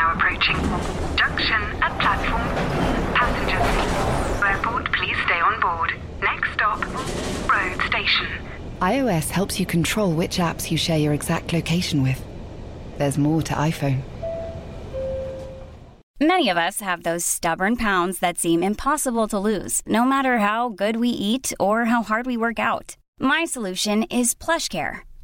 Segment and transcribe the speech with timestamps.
[0.00, 0.56] now approaching.
[1.14, 2.48] Junction at platform.
[3.20, 4.42] Passengers.
[4.42, 5.92] Airport, please stay on board.
[6.22, 6.80] Next stop,
[7.52, 8.26] road station.
[8.80, 12.24] iOS helps you control which apps you share your exact location with.
[12.96, 14.00] There's more to iPhone.
[16.18, 20.70] Many of us have those stubborn pounds that seem impossible to lose, no matter how
[20.70, 22.96] good we eat or how hard we work out.
[23.18, 25.00] My solution is PlushCare.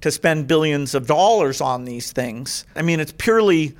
[0.00, 2.64] to spend billions of dollars on these things.
[2.74, 3.74] I mean, it's purely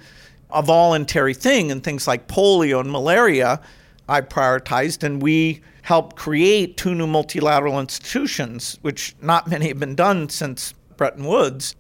[0.51, 3.61] a voluntary thing, and things like polio and malaria
[4.09, 9.95] I prioritized, and we helped create two new multilateral institutions, which not many have been
[9.95, 11.77] done since Bretton Woods.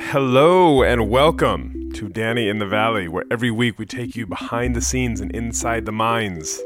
[0.00, 4.76] Hello and welcome to Danny in the Valley, where every week we take you behind
[4.76, 6.62] the scenes and inside the minds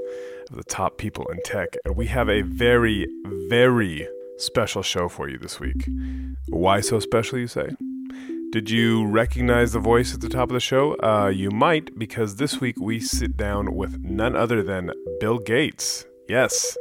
[0.50, 1.76] of the top people in tech.
[1.84, 4.06] And we have a very, very
[4.38, 5.88] special show for you this week.
[6.48, 7.68] Why so special, you say?
[8.52, 10.96] Did you recognize the voice at the top of the show?
[11.02, 16.06] Uh, you might, because this week we sit down with none other than Bill Gates.
[16.28, 16.76] Yes,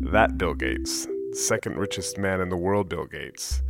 [0.00, 3.62] that Bill Gates, second richest man in the world, Bill Gates.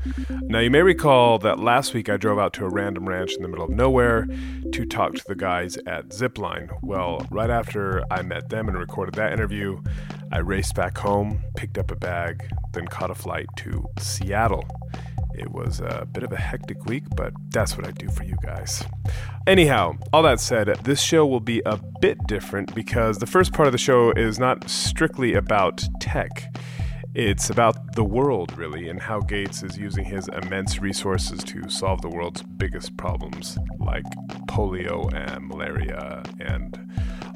[0.42, 3.42] Now, you may recall that last week I drove out to a random ranch in
[3.42, 4.26] the middle of nowhere
[4.72, 6.70] to talk to the guys at Zipline.
[6.82, 9.80] Well, right after I met them and recorded that interview,
[10.32, 14.64] I raced back home, picked up a bag, then caught a flight to Seattle.
[15.34, 18.36] It was a bit of a hectic week, but that's what I do for you
[18.42, 18.84] guys.
[19.46, 23.66] Anyhow, all that said, this show will be a bit different because the first part
[23.66, 26.54] of the show is not strictly about tech.
[27.14, 32.02] It's about the world, really, and how Gates is using his immense resources to solve
[32.02, 34.04] the world's biggest problems, like
[34.46, 36.78] polio and malaria and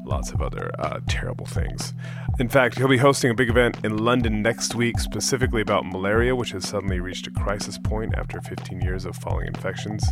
[0.05, 1.93] lots of other uh, terrible things.
[2.39, 6.33] In fact, he'll be hosting a big event in London next week, specifically about malaria,
[6.33, 10.05] which has suddenly reached a crisis point after 15 years of falling infections.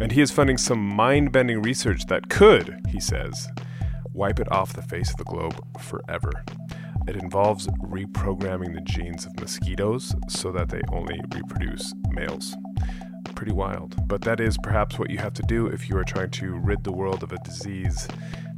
[0.00, 3.48] And he is funding some mind bending research that could, he says,
[4.12, 6.30] wipe it off the face of the globe forever.
[7.06, 12.56] It involves reprogramming the genes of mosquitoes so that they only reproduce males.
[13.34, 13.96] Pretty wild.
[14.08, 16.84] But that is perhaps what you have to do if you are trying to rid
[16.84, 18.08] the world of a disease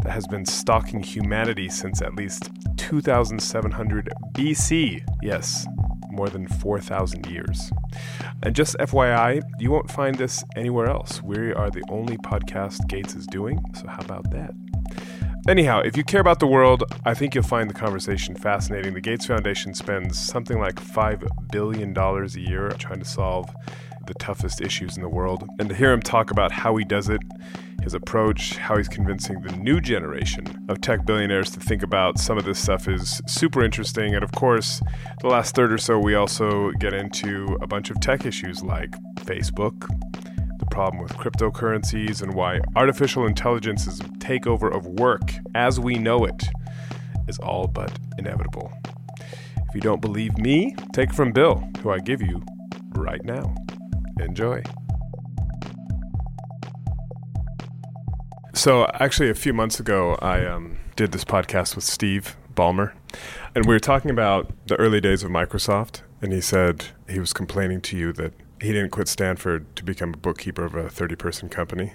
[0.02, 5.02] that has been stalking humanity since at least 2700 BC.
[5.22, 5.66] Yes,
[6.10, 7.70] more than 4,000 years.
[8.42, 11.22] And just FYI, you won't find this anywhere else.
[11.22, 14.54] We are the only podcast Gates is doing, so how about that?
[15.48, 18.94] Anyhow, if you care about the world, I think you'll find the conversation fascinating.
[18.94, 23.48] The Gates Foundation spends something like $5 billion a year trying to solve
[24.08, 25.48] the toughest issues in the world.
[25.60, 27.20] And to hear him talk about how he does it,
[27.80, 32.36] his approach, how he's convincing the new generation of tech billionaires to think about some
[32.36, 34.16] of this stuff is super interesting.
[34.16, 34.80] And of course,
[35.20, 38.90] the last third or so, we also get into a bunch of tech issues like
[39.18, 39.88] Facebook,
[40.76, 46.42] problem with cryptocurrencies, and why artificial intelligence's takeover of work as we know it
[47.28, 48.70] is all but inevitable.
[49.18, 52.44] If you don't believe me, take from Bill, who I give you
[52.90, 53.54] right now.
[54.20, 54.62] Enjoy.
[58.52, 62.92] So, actually, a few months ago, I um, did this podcast with Steve Ballmer,
[63.54, 66.02] and we were talking about the early days of Microsoft.
[66.20, 70.14] And he said he was complaining to you that he didn't quit Stanford to become
[70.14, 71.92] a bookkeeper of a 30 person company.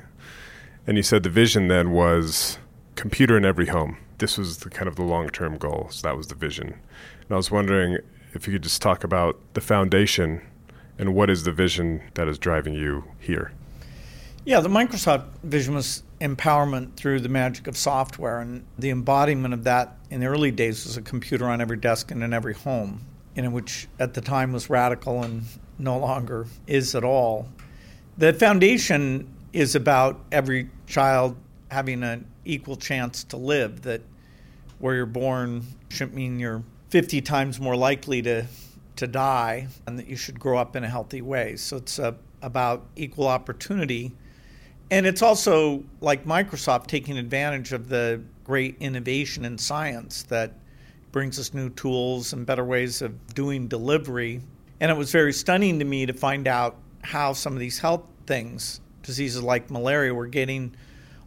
[0.87, 2.57] And you said the vision then was
[2.95, 3.97] computer in every home.
[4.17, 5.87] This was the kind of the long term goal.
[5.91, 6.67] So that was the vision.
[6.67, 7.97] And I was wondering
[8.33, 10.41] if you could just talk about the foundation
[10.97, 13.51] and what is the vision that is driving you here.
[14.45, 19.63] Yeah, the Microsoft vision was empowerment through the magic of software, and the embodiment of
[19.65, 23.05] that in the early days was a computer on every desk and in every home,
[23.35, 25.43] in which at the time was radical and
[25.79, 27.47] no longer is at all.
[28.17, 31.35] The foundation is about every child
[31.69, 34.01] having an equal chance to live, that
[34.79, 38.45] where you're born shouldn't mean you're 50 times more likely to,
[38.97, 41.55] to die, and that you should grow up in a healthy way.
[41.55, 44.11] So it's uh, about equal opportunity.
[44.89, 50.53] And it's also like Microsoft taking advantage of the great innovation in science that
[51.11, 54.41] brings us new tools and better ways of doing delivery.
[54.79, 58.03] And it was very stunning to me to find out how some of these health
[58.25, 60.75] things diseases like malaria were getting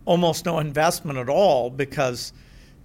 [0.05, 2.33] almost no investment at all because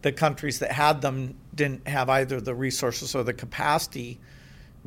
[0.02, 4.20] the countries that had them didn't have either the resources or the capacity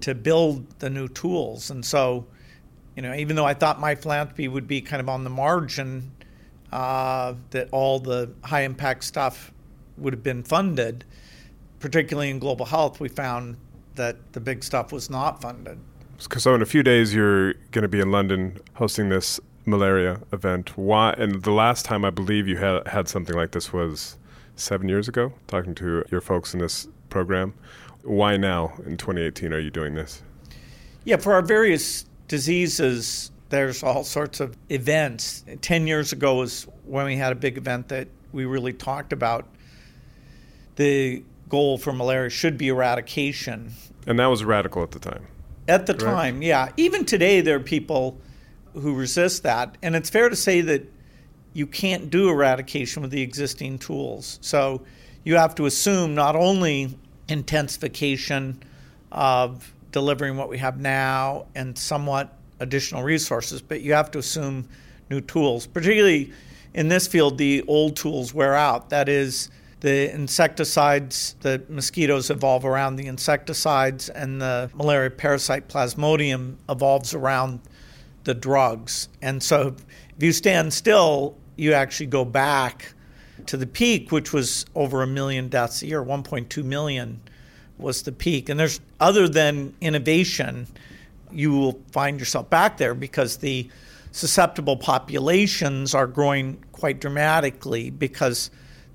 [0.00, 1.70] to build the new tools.
[1.70, 2.26] And so,
[2.96, 6.10] you know, even though I thought my philanthropy would be kind of on the margin,
[6.72, 9.52] uh, that all the high impact stuff
[9.98, 11.04] would have been funded,
[11.82, 13.56] particularly in global health, we found
[13.96, 15.78] that the big stuff was not funded.
[16.18, 20.78] So in a few days, you're going to be in London hosting this malaria event.
[20.78, 21.12] Why?
[21.18, 24.16] And the last time I believe you had had something like this was
[24.54, 25.32] seven years ago.
[25.48, 27.54] Talking to your folks in this program,
[28.04, 30.22] why now in 2018 are you doing this?
[31.04, 35.44] Yeah, for our various diseases, there's all sorts of events.
[35.60, 39.46] Ten years ago was when we had a big event that we really talked about.
[40.76, 43.74] The goal for malaria should be eradication.
[44.06, 45.26] And that was radical at the time.
[45.68, 46.16] At the Correct?
[46.16, 46.70] time, yeah.
[46.78, 48.18] Even today, there are people
[48.72, 49.76] who resist that.
[49.82, 50.90] And it's fair to say that
[51.52, 54.38] you can't do eradication with the existing tools.
[54.40, 54.80] So
[55.24, 58.62] you have to assume not only intensification
[59.12, 64.66] of delivering what we have now and somewhat additional resources, but you have to assume
[65.10, 65.66] new tools.
[65.66, 66.32] Particularly
[66.72, 68.88] in this field, the old tools wear out.
[68.88, 69.50] That is,
[69.82, 77.58] the insecticides, the mosquitoes evolve around the insecticides, and the malaria parasite plasmodium evolves around
[78.22, 79.08] the drugs.
[79.20, 79.74] And so
[80.16, 82.94] if you stand still, you actually go back
[83.46, 87.20] to the peak, which was over a million deaths a year, 1.2 million
[87.76, 88.48] was the peak.
[88.48, 90.68] And there's other than innovation,
[91.32, 93.68] you will find yourself back there because the
[94.12, 98.52] susceptible populations are growing quite dramatically because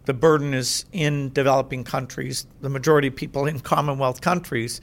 [0.07, 4.79] the burden is in developing countries, the majority of people in Commonwealth countries,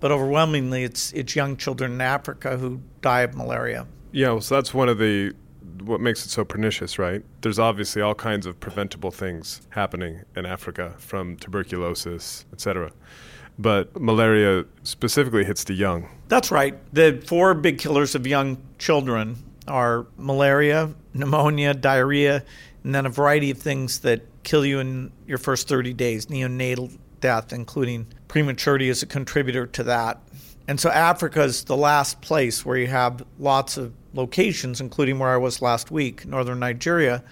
[0.00, 3.86] but overwhelmingly it's it's young children in Africa who die of malaria.
[4.12, 5.34] Yeah, well, so that's one of the
[5.84, 7.22] what makes it so pernicious, right?
[7.42, 12.92] There's obviously all kinds of preventable things happening in Africa from tuberculosis, etc.
[13.58, 16.08] But malaria specifically hits the young.
[16.28, 16.78] That's right.
[16.94, 19.36] The four big killers of young children
[19.68, 22.42] are malaria, pneumonia, diarrhea,
[22.84, 26.96] and then a variety of things that kill you in your first 30 days, neonatal
[27.20, 30.20] death, including prematurity is a contributor to that.
[30.68, 35.30] And so Africa is the last place where you have lots of locations, including where
[35.30, 37.22] I was last week, northern Nigeria,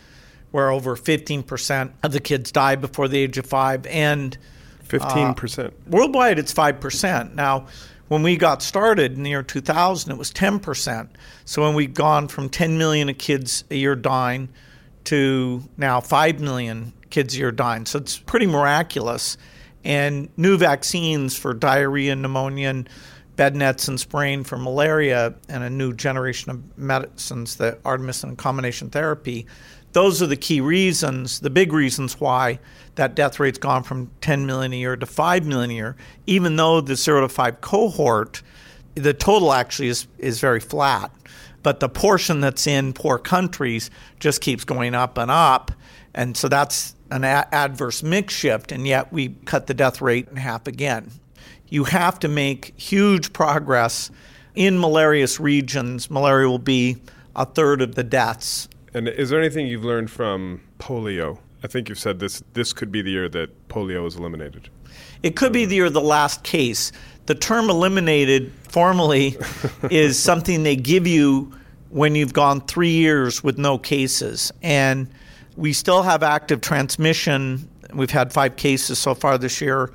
[0.50, 3.86] where over 15% of the kids die before the age of five.
[3.86, 4.36] And
[4.88, 5.66] 15%.
[5.66, 7.34] Uh, worldwide, it's 5%.
[7.34, 7.66] Now,
[8.08, 11.08] when we got started in the year 2000, it was 10%.
[11.44, 14.48] So when we've gone from 10 million kids a year dying
[15.04, 17.86] to now 5 million kids a year dying.
[17.86, 19.36] So it's pretty miraculous.
[19.84, 22.88] And new vaccines for diarrhea, pneumonia, and
[23.36, 28.90] bed nets and spraying for malaria, and a new generation of medicines, the artemisinin combination
[28.90, 29.46] therapy.
[29.92, 32.58] Those are the key reasons, the big reasons why
[32.96, 36.56] that death rate's gone from 10 million a year to 5 million a year, even
[36.56, 38.42] though the 0 to 5 cohort,
[38.94, 41.10] the total actually is, is very flat.
[41.62, 45.72] But the portion that's in poor countries just keeps going up and up.
[46.14, 50.28] And so that's an a- adverse mix shift, and yet we cut the death rate
[50.28, 51.10] in half again.
[51.68, 54.10] You have to make huge progress
[54.54, 56.10] in malarious regions.
[56.10, 56.96] Malaria will be
[57.36, 58.68] a third of the deaths.
[58.92, 61.38] And is there anything you've learned from polio?
[61.62, 64.68] I think you've said this this could be the year that polio is eliminated.
[65.22, 66.90] It could be the year of the last case.
[67.26, 69.36] The term eliminated formally
[69.90, 71.52] is something they give you
[71.90, 74.52] when you've gone three years with no cases.
[74.62, 75.10] And
[75.56, 77.68] we still have active transmission.
[77.92, 79.92] We've had five cases so far this year,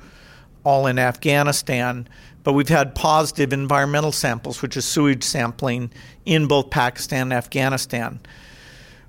[0.64, 2.08] all in Afghanistan.
[2.44, 5.90] But we've had positive environmental samples, which is sewage sampling,
[6.24, 8.20] in both Pakistan and Afghanistan.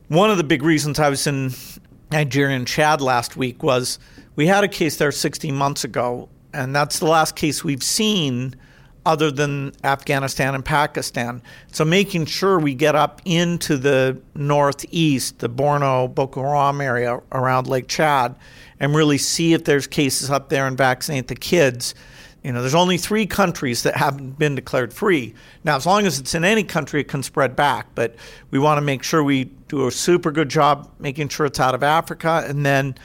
[0.08, 1.54] One of the big reasons I was in
[2.12, 4.00] Nigeria and Chad last week was
[4.36, 8.56] we had a case there 16 months ago, and that's the last case we've seen
[9.06, 11.42] other than Afghanistan and Pakistan.
[11.72, 17.68] So making sure we get up into the northeast, the Borno, Boko Haram area around
[17.68, 18.36] Lake Chad,
[18.80, 21.96] and really see if there's cases up there and vaccinate the kids.
[22.44, 25.36] You know, there's only three countries that haven't been declared free.
[25.64, 27.88] Now, as long as it's in any country, it can spread back.
[27.96, 28.16] But
[28.52, 31.76] we want to make sure we do a super good job making sure it's out
[31.76, 32.44] of Africa.
[32.48, 32.96] And then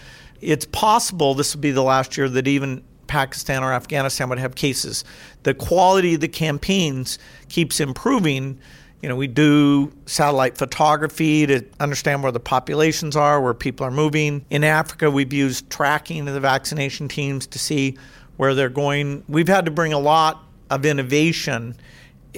[0.40, 4.54] it's possible this will be the last year that even Pakistan or Afghanistan would have
[4.54, 5.04] cases.
[5.42, 7.18] The quality of the campaigns
[7.50, 8.58] keeps improving.
[9.02, 13.90] You know, we do satellite photography to understand where the populations are, where people are
[13.90, 14.46] moving.
[14.48, 17.98] In Africa, we've used tracking of the vaccination teams to see
[18.38, 19.24] where they're going.
[19.28, 21.76] We've had to bring a lot of innovation.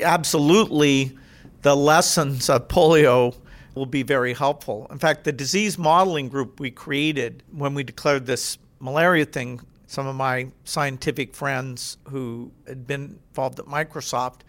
[0.02, 1.16] Absolutely,
[1.62, 3.36] the lessons of polio
[3.76, 4.88] will be very helpful.
[4.90, 10.06] In fact, the disease modeling group we created when we declared this malaria thing, some
[10.06, 14.40] of my scientific friends who had been involved at Microsoft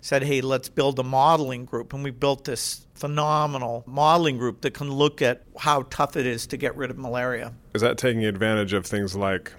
[0.00, 1.92] said, hey, let's build a modeling group.
[1.92, 6.46] And we built this phenomenal modeling group that can look at how tough it is
[6.48, 7.54] to get rid of malaria.
[7.74, 9.52] Is that taking advantage of things like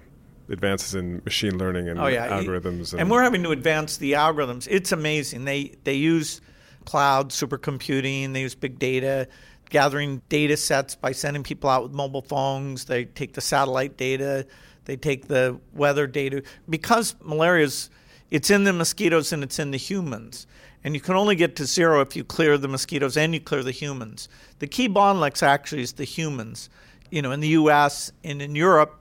[0.48, 2.28] advances in machine learning and oh, yeah.
[2.28, 2.92] algorithms?
[2.92, 4.68] And, and we're having to advance the algorithms.
[4.70, 5.44] It's amazing.
[5.44, 6.40] They, they use
[6.84, 9.26] cloud supercomputing, they use big data
[9.70, 12.84] gathering data sets by sending people out with mobile phones.
[12.84, 14.46] They take the satellite data,
[14.86, 16.42] they take the weather data.
[16.68, 17.90] Because malaria is
[18.30, 20.46] it's in the mosquitoes and it's in the humans.
[20.82, 23.62] And you can only get to zero if you clear the mosquitoes and you clear
[23.62, 24.28] the humans.
[24.58, 26.68] The key bottlenecks actually is the humans.
[27.10, 29.00] You know, in the US and in Europe,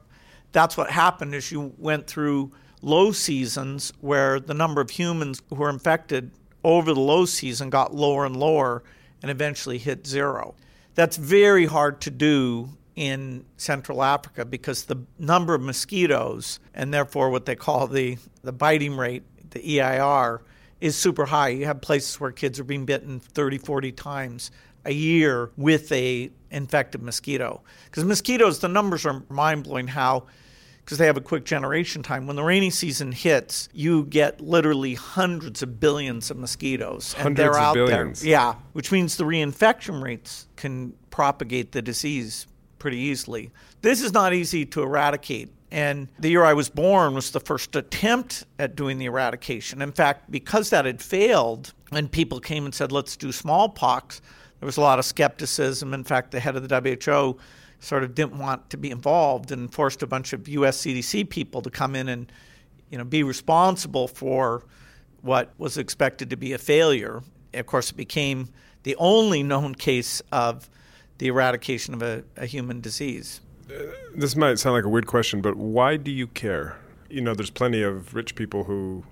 [0.52, 2.52] that's what happened is you went through
[2.82, 6.32] low seasons where the number of humans who were infected
[6.64, 8.84] over the low season got lower and lower
[9.22, 10.56] and eventually hit zero.
[10.94, 17.30] That's very hard to do in Central Africa because the number of mosquitoes and therefore
[17.30, 20.42] what they call the, the biting rate, the EIR,
[20.82, 21.50] is super high.
[21.50, 24.52] You have places where kids are being bitten 30, 40 times
[24.86, 27.64] a year with a infected mosquito.
[27.86, 30.26] Because mosquitoes, the numbers are mind blowing how
[30.86, 32.28] because they have a quick generation time.
[32.28, 37.14] When the rainy season hits, you get literally hundreds of billions of mosquitoes.
[37.14, 38.22] Hundreds and they're of out billions.
[38.22, 38.30] there.
[38.30, 42.46] Yeah, which means the reinfection rates can propagate the disease
[42.80, 43.52] pretty easily.
[43.82, 45.50] This is not easy to eradicate.
[45.72, 49.82] And the year I was born was the first attempt at doing the eradication.
[49.82, 54.22] In fact, because that had failed, and people came and said, let's do smallpox,
[54.60, 55.94] there was a lot of skepticism.
[55.94, 57.38] In fact, the head of the WHO
[57.80, 61.62] sort of didn't want to be involved and forced a bunch of US CDC people
[61.62, 62.32] to come in and
[62.90, 64.64] you know, be responsible for
[65.22, 67.22] what was expected to be a failure.
[67.54, 68.50] Of course, it became
[68.84, 70.70] the only known case of
[71.18, 73.42] the eradication of a, a human disease.
[74.16, 76.78] This might sound like a weird question, but why do you care?
[77.10, 79.04] You know, there's plenty of rich people who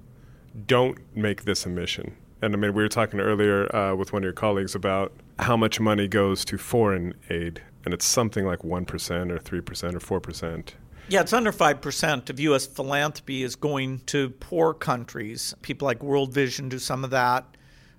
[0.67, 2.15] don't make this a mission.
[2.41, 5.57] And I mean, we were talking earlier uh, with one of your colleagues about how
[5.57, 10.69] much money goes to foreign aid, and it's something like 1% or 3% or 4%.
[11.09, 12.65] Yeah, it's under 5% of U.S.
[12.65, 15.53] philanthropy is going to poor countries.
[15.61, 17.45] People like World Vision do some of that.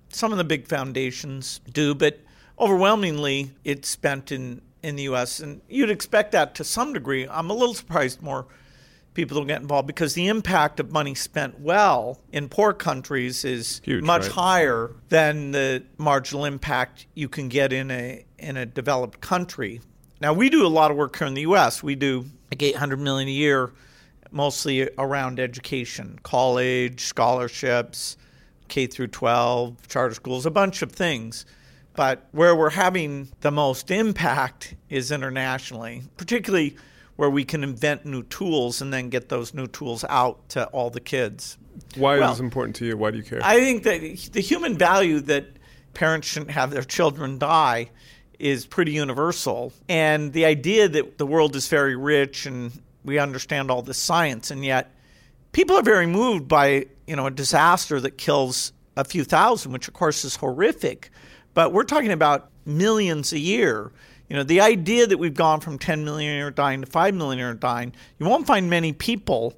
[0.09, 2.19] Some of the big foundations do, but
[2.59, 5.39] overwhelmingly it's spent in, in the U.S.
[5.39, 7.27] And you'd expect that to some degree.
[7.29, 8.47] I'm a little surprised more
[9.15, 13.81] people don't get involved because the impact of money spent well in poor countries is
[13.83, 14.31] Huge, much right?
[14.31, 19.81] higher than the marginal impact you can get in a in a developed country.
[20.21, 21.81] Now we do a lot of work here in the U.S.
[21.81, 23.71] We do like 800 million a year,
[24.31, 28.17] mostly around education, college scholarships,
[28.67, 31.45] K through 12, charter schools, a bunch of things.
[31.95, 36.77] But where we're having the most impact is internationally, particularly
[37.15, 40.89] where we can invent new tools and then get those new tools out to all
[40.89, 41.57] the kids.
[41.95, 42.97] Why Well, is this important to you?
[42.97, 43.39] Why do you care?
[43.41, 45.45] I think that the human value that
[45.93, 47.89] parents shouldn't have their children die
[48.37, 49.71] is pretty universal.
[49.87, 52.71] And the idea that the world is very rich and
[53.05, 54.91] we understand all this science, and yet
[55.51, 59.87] people are very moved by you know a disaster that kills a few thousand, which
[59.87, 61.11] of course is horrific.
[61.55, 63.91] But we're talking about millions a year.
[64.29, 67.15] You know, the idea that we've gone from 10 million a year dying to 5
[67.15, 69.55] million a year dying, you won't find many people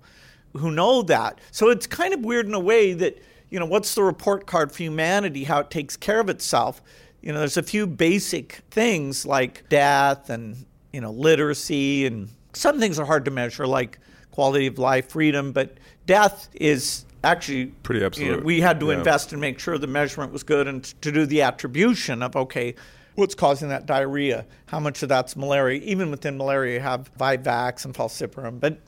[0.56, 1.39] who know that.
[1.51, 4.72] So it's kind of weird in a way that, you know, what's the report card
[4.72, 6.82] for humanity, how it takes care of itself?
[7.22, 12.80] You know, there's a few basic things like death and, you know, literacy, and some
[12.80, 14.00] things are hard to measure, like
[14.32, 18.97] quality of life, freedom, but death is actually Pretty you know, we had to Yeah.
[18.97, 22.75] invest and make sure the measurement was good and to do the attribution of, okay,
[23.15, 24.45] what's causing that diarrhea?
[24.67, 25.81] How much of that's malaria?
[25.83, 28.59] Even within malaria, you have Vivax and falciparum.
[28.59, 28.79] But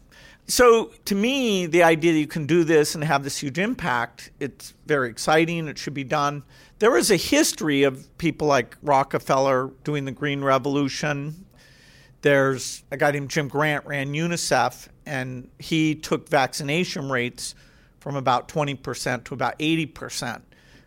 [0.48, 4.32] so to me, the idea that you can do this and have this huge impact,
[4.40, 5.68] it's very exciting.
[5.68, 6.44] It should be done.
[6.80, 11.46] There is a history of people like Rockefeller doing the Green Revolution.
[12.22, 17.56] There's a guy named Jim Grant ran UNICEF, and he took vaccination rates
[18.00, 20.42] from about 20% to about 80%.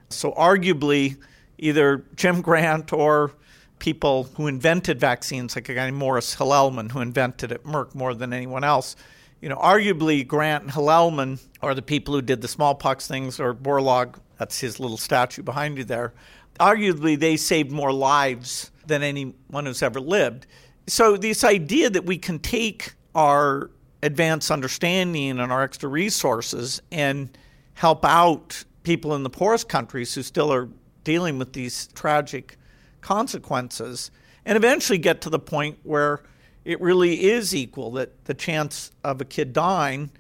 [0.09, 1.17] So, arguably,
[1.59, 3.33] either Jim Grant or
[3.79, 8.15] people who invented vaccines, like a guy named Maurice Hilleman, who invented it, Merck, more
[8.15, 8.97] than anyone else,
[9.41, 13.53] you know, arguably Grant and Hilleman are the people who did the smallpox things, or
[13.55, 16.15] Borlaug, that's his little statue behind you there.
[16.61, 20.47] Arguably, they saved more lives than anyone who's ever lived.
[20.87, 23.71] So, this idea that we can take our
[24.03, 27.37] advanced understanding and our extra resources and
[27.75, 30.69] help out people in the poorest countries who still are
[31.05, 32.57] dealing with these tragic
[33.01, 34.11] consequences
[34.45, 36.23] and eventually get to the point where
[36.65, 40.11] it really is equal that the chance of a kid dying,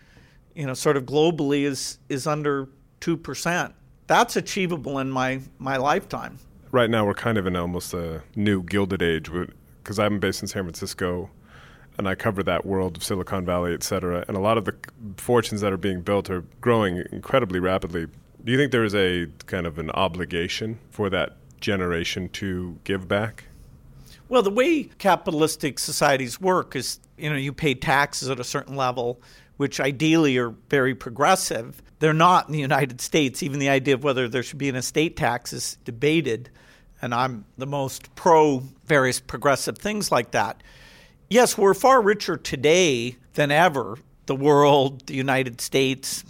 [0.55, 2.69] you know, sort of globally is is under
[3.01, 3.73] 2%.
[4.07, 6.39] That's achievable in my my lifetime.
[6.71, 9.31] Right now we're kind of in almost a new gilded age
[9.83, 11.31] because I'm based in San Francisco
[11.99, 14.25] and I cover that world of Silicon Valley, et cetera.
[14.29, 14.75] And a lot of the
[15.17, 18.07] fortunes that are being built are growing incredibly rapidly.
[18.45, 23.07] Do you think there is a kind of an obligation for that generation to give
[23.07, 23.45] back?
[24.29, 28.75] Well, the way capitalistic societies work is, you know, you pay taxes at a certain
[28.75, 29.21] level,
[29.59, 31.83] which ideally are very progressive.
[31.99, 33.43] They're not in the United States.
[33.43, 36.49] Even the idea of whether there should be an estate tax is debated,
[37.01, 40.63] and I'm the most pro various progressive things like that.
[41.33, 43.97] Yes, we're far richer today than ever.
[44.27, 46.25] The world, the United States,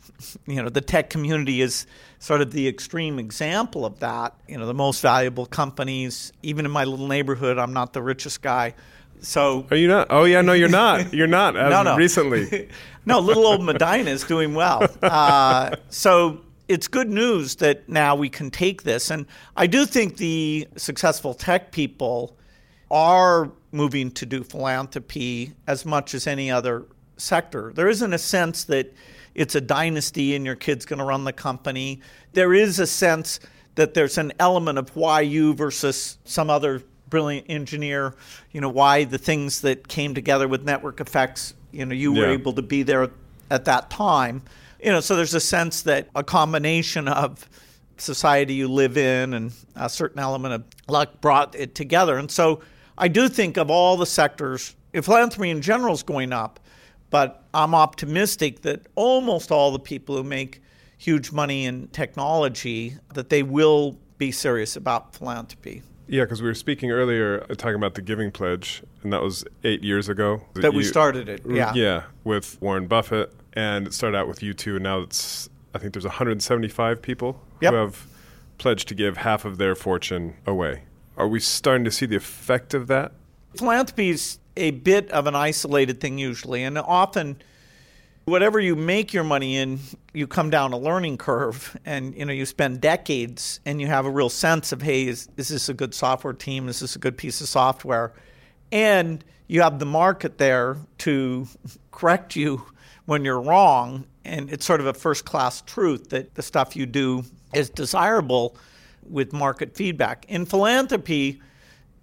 [0.47, 1.89] you know, the tech community is
[2.21, 4.37] sort of the extreme example of that.
[4.47, 8.43] You know, the most valuable companies, even in my little neighborhood, I'm not the richest
[8.43, 8.75] guy.
[9.23, 10.07] So are you not?
[10.11, 11.13] Oh yeah, no, you're not.
[11.13, 11.55] You're not.
[11.57, 11.97] No, no.
[11.97, 12.69] recently.
[13.05, 14.87] no, little old Medina is doing well.
[15.03, 20.19] Uh, so it's good news that now we can take this, and I do think
[20.19, 22.37] the successful tech people
[22.93, 26.85] are moving to do philanthropy as much as any other
[27.17, 27.73] sector.
[27.75, 28.95] There isn't a sense that
[29.35, 32.01] it's a dynasty and your kid's going to run the company.
[32.35, 33.41] There is a sense
[33.77, 38.15] that there's an element of why you versus some other brilliant engineer,
[38.53, 42.21] you know, why the things that came together with network effects, you know, you yeah.
[42.21, 43.11] were able to be there
[43.51, 44.43] at that time.
[44.83, 47.49] You know, so there's a sense that a combination of
[47.97, 52.19] society you live in and a certain element of luck brought it together.
[52.19, 52.61] And so
[52.99, 56.61] I do think of all the sectors, philanthropy in general is going up,
[57.11, 60.63] but I'm optimistic that almost all the people who make
[60.99, 65.83] huge money in technology that they will be serious about philanthropy.
[66.07, 69.45] Yeah, because we were speaking earlier, uh, talking about the Giving Pledge, and that was
[69.65, 70.43] eight years ago.
[70.55, 71.73] That, that we you, started it, yeah.
[71.75, 75.79] Yeah, with Warren Buffett, and it started out with you two, and now it's, I
[75.79, 77.73] think there's 175 people yep.
[77.73, 78.07] who have
[78.59, 80.83] pledged to give half of their fortune away.
[81.17, 83.13] Are we starting to see the effect of that?
[83.57, 87.37] Philanthropy is a bit of an isolated thing usually, and often
[88.25, 89.79] whatever you make your money in,
[90.15, 94.07] you come down a learning curve, and you know you spend decades, and you have
[94.07, 96.69] a real sense of, hey, is, is this a good software team?
[96.69, 98.13] Is this a good piece of software?
[98.71, 101.47] And you have the market there to
[101.91, 102.65] correct you
[103.05, 106.87] when you're wrong, and it's sort of a first class truth that the stuff you
[106.87, 108.57] do is desirable
[109.09, 110.25] with market feedback.
[110.29, 111.41] In philanthropy,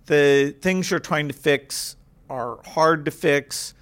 [0.06, 1.96] the things you're trying to fix
[2.30, 3.74] are hard to fix.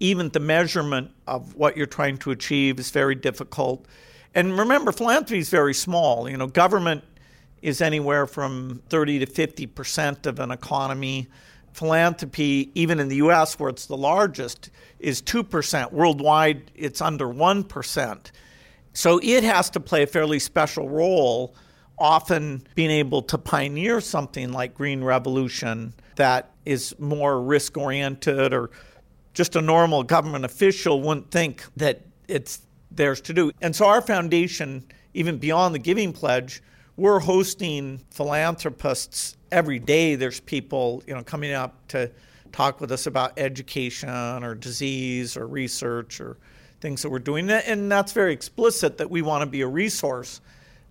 [0.00, 3.86] Even the measurement of what you're trying to achieve is very difficult.
[4.34, 6.28] And remember, philanthropy is very small.
[6.28, 7.04] You know, government
[7.62, 11.28] is anywhere from 30 to 50 percent of an economy.
[11.72, 15.92] Philanthropy, even in the US, where it's the largest, is 2%.
[15.92, 18.30] Worldwide, it's under 1%.
[18.92, 21.54] So it has to play a fairly special role,
[21.98, 28.70] often being able to pioneer something like Green Revolution that is more risk oriented or
[29.32, 33.50] just a normal government official wouldn't think that it's theirs to do.
[33.60, 36.62] And so our foundation, even beyond the Giving Pledge,
[36.96, 40.14] we're hosting philanthropists every day.
[40.14, 42.10] There's people, you know, coming up to
[42.52, 46.36] talk with us about education or disease or research or
[46.80, 47.50] things that we're doing.
[47.50, 50.40] And that's very explicit that we want to be a resource,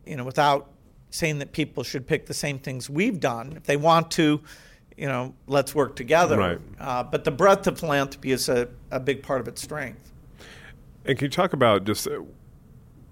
[0.06, 0.73] you know, without
[1.14, 3.54] saying that people should pick the same things we've done.
[3.56, 4.42] If they want to,
[4.98, 6.38] you know, let's work together.
[6.38, 6.60] Right.
[6.80, 10.12] Uh, but the breadth of philanthropy is a, a big part of its strength.
[11.06, 12.22] And can you talk about just, uh,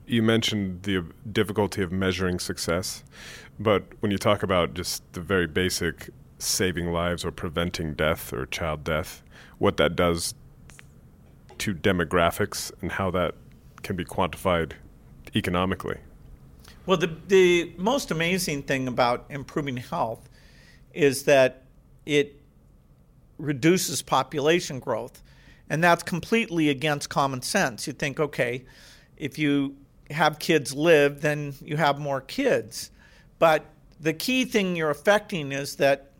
[0.08, 3.04] you mentioned the difficulty of measuring success,
[3.60, 6.10] but when you talk about just the very basic
[6.40, 9.22] saving lives or preventing death or child death,
[9.60, 10.34] what that does
[11.60, 13.36] to demographics and how that
[13.84, 14.72] can be quantified
[15.36, 15.98] economically.
[16.86, 20.28] Well, the, the most amazing thing about improving health
[20.94, 21.64] is that
[22.06, 22.42] it
[23.38, 25.22] reduces population growth.
[25.70, 27.88] And that's completely against common sense.
[27.88, 28.66] You think, okay,
[29.16, 29.76] if you
[30.10, 32.92] have kids live, then you have more kids.
[33.40, 33.66] But
[34.00, 36.12] the key thing you're affecting is that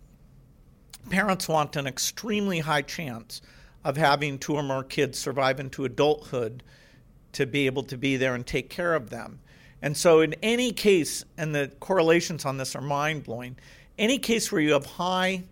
[1.10, 3.42] parents want an extremely high chance
[3.84, 6.64] of having two or more kids survive into adulthood
[7.34, 9.40] to be able to be there and take care of them.
[9.82, 13.58] And so, in any case, and the correlations on this are mind blowing,
[13.98, 15.44] any case where you have high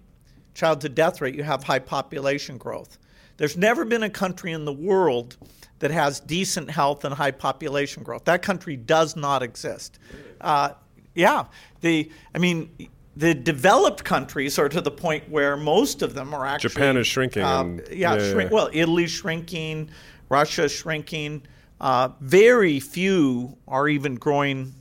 [0.53, 2.97] child to death rate, you have high population growth.
[3.37, 5.37] There's never been a country in the world
[5.79, 8.25] that has decent health and high population growth.
[8.25, 9.97] That country does not exist.
[10.41, 10.71] Uh,
[11.15, 11.45] yeah,
[11.81, 12.69] the I mean,
[13.15, 17.07] the developed countries are to the point where most of them are actually Japan is
[17.07, 17.43] shrinking.
[17.43, 19.89] um, and- yeah, shrink, well, Italy's shrinking,
[20.29, 21.41] Russia's shrinking.
[21.79, 24.73] Uh, very few are even growing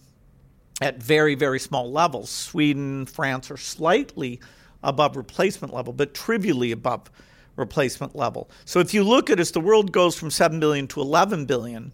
[0.81, 2.31] at very, very small levels.
[2.31, 4.41] Sweden, France are slightly
[4.83, 7.11] above replacement level, but trivially above
[7.57, 8.49] replacement level.
[8.65, 11.93] So if you look at as the world goes from 7 billion to 11 billion,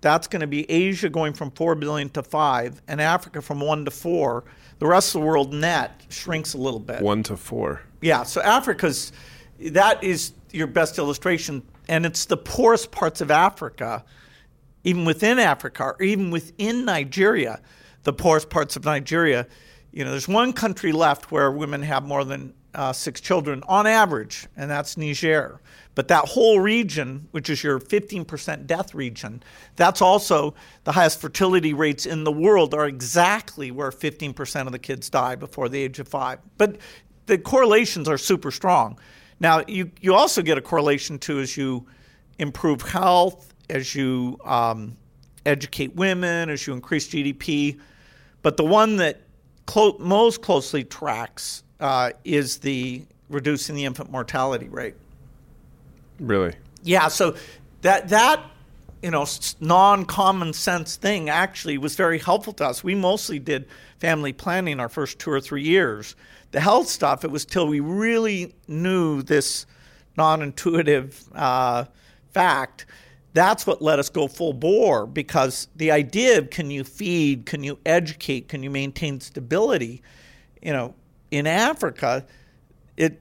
[0.00, 3.84] that's going to be Asia going from 4 billion to 5 and Africa from 1
[3.84, 4.44] to 4.
[4.78, 7.02] The rest of the world net shrinks a little bit.
[7.02, 7.82] one to four.
[8.00, 9.12] Yeah, so Africa's
[9.60, 14.02] that is your best illustration, and it's the poorest parts of Africa,
[14.84, 17.60] even within Africa, or even within Nigeria,
[18.04, 19.46] the poorest parts of Nigeria.
[19.92, 23.86] You know, there's one country left where women have more than uh, six children on
[23.86, 25.60] average, and that's Niger.
[25.94, 29.42] But that whole region, which is your 15% death region,
[29.76, 34.78] that's also the highest fertility rates in the world, are exactly where 15% of the
[34.78, 36.38] kids die before the age of five.
[36.58, 36.76] But
[37.26, 38.98] the correlations are super strong.
[39.40, 41.86] Now, you, you also get a correlation too as you
[42.38, 44.96] improve health, as you um,
[45.46, 47.78] educate women, as you increase GDP.
[48.42, 49.20] But the one that
[49.66, 54.94] clo- most closely tracks uh, is the reducing the infant mortality rate.
[56.18, 56.54] Really?
[56.82, 57.36] Yeah, so
[57.82, 58.44] that that
[59.02, 59.26] you know
[59.60, 62.84] non common sense thing actually was very helpful to us.
[62.84, 63.66] We mostly did
[63.98, 66.16] family planning our first two or three years.
[66.52, 69.66] The health stuff it was till we really knew this
[70.16, 71.84] non intuitive uh,
[72.32, 72.86] fact.
[73.32, 77.62] That's what let us go full bore because the idea of can you feed, can
[77.62, 80.02] you educate, can you maintain stability,
[80.60, 80.94] you know,
[81.30, 82.26] in Africa,
[82.96, 83.20] it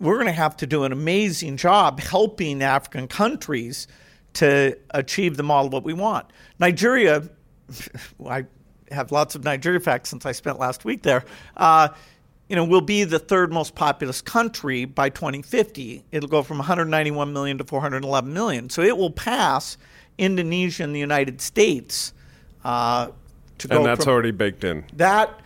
[0.00, 3.88] we're going to have to do an amazing job helping African countries
[4.34, 6.26] to achieve the model what we want.
[6.60, 7.28] Nigeria,
[8.26, 8.44] I
[8.92, 11.24] have lots of Nigeria facts since I spent last week there.
[11.56, 11.88] Uh,
[12.48, 16.04] you know, will be the third most populous country by 2050.
[16.10, 18.70] It'll go from 191 million to 411 million.
[18.70, 19.76] So it will pass
[20.16, 22.12] Indonesia and the United States
[22.64, 23.08] uh,
[23.58, 24.84] to go And that's from, already baked in.
[24.94, 25.40] that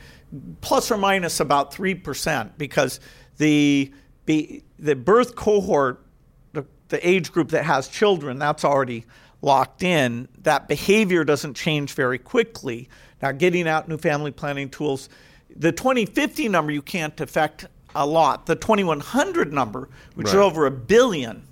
[0.60, 3.00] plus or minus about 3% because
[3.36, 3.92] the
[4.26, 6.04] the birth cohort
[6.52, 9.04] the, the age group that has children that's already
[9.42, 12.88] locked in that behavior doesn't change very quickly
[13.20, 15.08] now getting out new family planning tools
[15.56, 20.70] the 2050 number you can't affect a lot the 2100 number which is over a
[20.70, 21.46] billion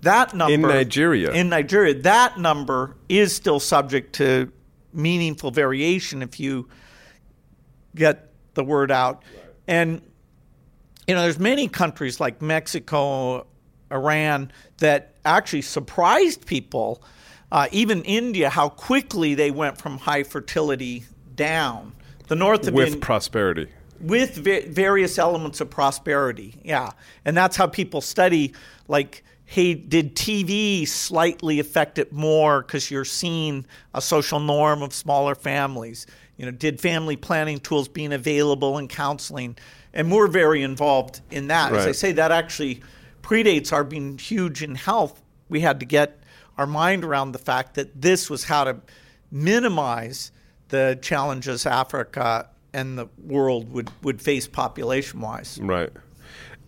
[0.00, 1.32] that number in Nigeria.
[1.32, 4.50] in Nigeria that number is still subject to
[4.92, 6.68] meaningful variation if you
[7.94, 9.22] get the word out.
[9.66, 10.02] And
[11.06, 13.46] you know, there's many countries like Mexico,
[13.90, 17.02] Iran that actually surprised people.
[17.50, 21.94] Uh, even India, how quickly they went from high fertility down.
[22.28, 23.68] The North have With been prosperity.
[24.00, 26.60] with va- various elements of prosperity.
[26.62, 26.90] Yeah.
[27.24, 28.52] And that's how people study
[28.86, 33.64] like hey did TV slightly affect it more cuz you're seeing
[33.94, 36.06] a social norm of smaller families.
[36.36, 39.56] You know, did family planning tools being available and counseling
[39.94, 41.72] and we're very involved in that.
[41.72, 42.82] As I say that actually
[43.22, 45.22] predates our being huge in health.
[45.48, 46.20] We had to get
[46.58, 48.76] our mind around the fact that this was how to
[49.30, 50.30] minimize
[50.68, 55.58] the challenges Africa and the world would, would face population wise.
[55.60, 55.90] Right.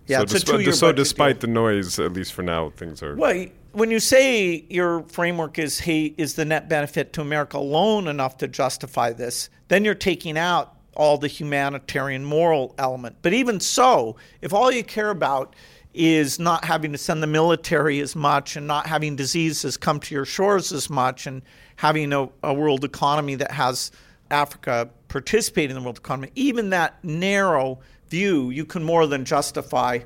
[0.07, 1.49] Yeah, so it's a two-year so despite deal.
[1.49, 3.15] the noise, at least for now, things are.
[3.15, 8.09] Well, when you say your framework is hey, is the net benefit to America alone
[8.09, 13.17] enough to justify this, then you're taking out all the humanitarian moral element.
[13.23, 15.55] But even so, if all you care about
[15.93, 20.15] is not having to send the military as much and not having diseases come to
[20.15, 21.43] your shores as much and
[21.77, 23.91] having a, a world economy that has
[24.31, 29.99] Africa participate in the world economy, even that narrow view, you can more than justify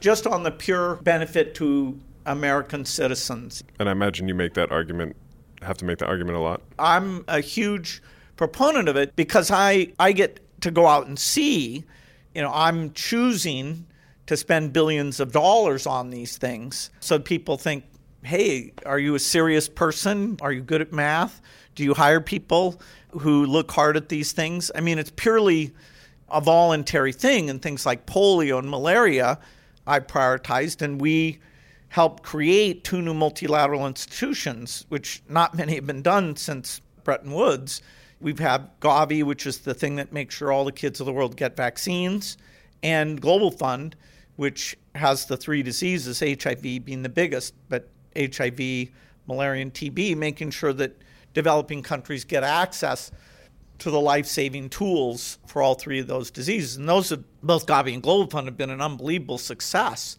[0.00, 3.62] just on the pure benefit to American citizens.
[3.78, 5.16] And I imagine you make that argument,
[5.62, 6.62] have to make that argument a lot.
[6.78, 8.02] I'm a huge
[8.36, 11.84] proponent of it because I, I get to go out and see,
[12.34, 13.86] you know, I'm choosing
[14.28, 16.90] to spend billions of dollars on these things.
[17.00, 17.84] So people think,
[18.22, 20.36] hey, are you a serious person?
[20.40, 21.40] Are you good at math?
[21.74, 22.80] Do you hire people
[23.20, 24.70] who look hard at these things?
[24.74, 25.72] I mean, it's purely
[26.30, 29.38] a voluntary thing, and things like polio and malaria
[29.86, 31.38] I prioritized, and we
[31.88, 37.80] helped create two new multilateral institutions, which not many have been done since Bretton Woods.
[38.20, 41.14] We've had Gavi, which is the thing that makes sure all the kids of the
[41.14, 42.36] world get vaccines,
[42.82, 43.96] and Global Fund,
[44.38, 48.88] which has the three diseases, HIV being the biggest, but HIV,
[49.26, 50.96] malaria, and TB, making sure that
[51.34, 53.10] developing countries get access
[53.80, 56.76] to the life saving tools for all three of those diseases.
[56.76, 60.18] And those have, both Gavi and Global Fund have been an unbelievable success,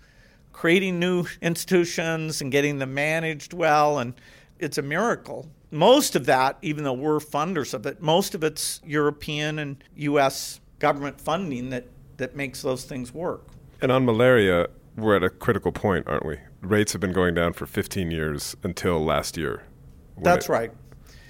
[0.52, 4.00] creating new institutions and getting them managed well.
[4.00, 4.16] And
[4.60, 5.50] it's a miracle.
[5.72, 10.60] Most of that, even though we're funders of it, most of it's European and U.S.
[10.80, 13.48] government funding that, that makes those things work.
[13.82, 16.38] And on malaria, we're at a critical point, aren't we?
[16.62, 19.63] Rates have been going down for 15 years until last year.
[20.22, 20.72] That's it, right.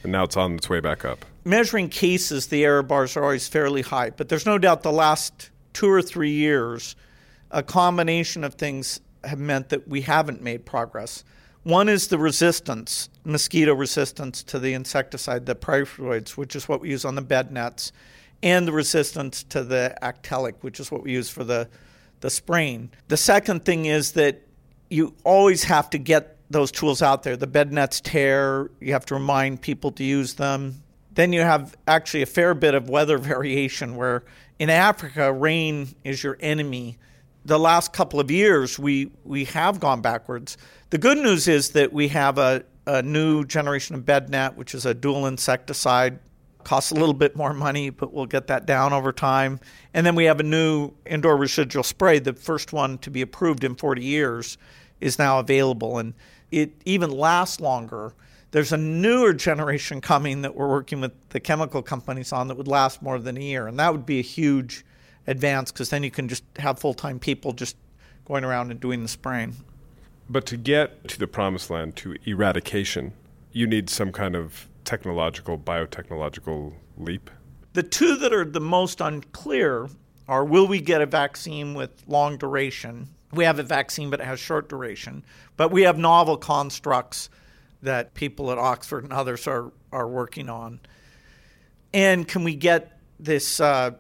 [0.04, 1.26] And now it's on its way back up.
[1.46, 5.52] Measuring cases, the error bars are always fairly high, but there's no doubt the last
[5.74, 6.96] two or three years,
[7.52, 11.24] a combination of things have meant that we haven't made progress.
[11.64, 16.90] One is the resistance, mosquito resistance to the insecticide, the pyrethroids, which is what we
[16.90, 17.92] use on the bed nets,
[18.42, 21.68] and the resistance to the actellic, which is what we use for the,
[22.22, 22.92] the spraying.
[23.08, 24.42] The second thing is that
[24.90, 27.38] you always have to get those tools out there.
[27.38, 30.84] The bed nets tear, you have to remind people to use them.
[31.14, 34.24] Then you have actually a fair bit of weather variation where
[34.58, 36.98] in Africa, rain is your enemy.
[37.46, 40.58] The last couple of years, we, we have gone backwards.
[40.90, 44.76] The good news is that we have a, a new generation of bed net, which
[44.76, 46.20] is a dual insecticide.
[46.70, 49.60] Costs a little bit more money, but we'll get that down over time.
[49.96, 53.64] And then we have a new indoor residual spray, the first one to be approved
[53.64, 54.60] in 40 years,
[55.02, 55.98] is now available.
[55.98, 56.14] And
[56.52, 58.14] it even lasts longer.
[58.52, 62.68] There's a newer generation coming that we're working with the chemical companies on that would
[62.68, 63.66] last more than a year.
[63.66, 64.86] And that would be a huge
[65.26, 67.78] advance because then you can just have full time people just
[68.26, 69.56] going around and doing the spraying.
[70.30, 73.14] But to get to the promised land, to eradication,
[73.54, 77.30] you need some kind of technological, biotechnological leap.
[77.74, 79.88] The two that are the most unclear
[80.28, 83.10] are will we get a vaccine with long duration?
[83.32, 85.24] We have a vaccine, but it has short duration.
[85.58, 87.30] But we have novel constructs
[87.84, 90.80] that people at Oxford and others are, are working on.
[91.94, 93.92] And can we get this uh,